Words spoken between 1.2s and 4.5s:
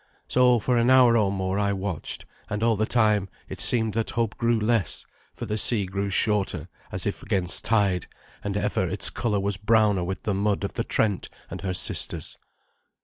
more I watched, and all the time it seemed that hope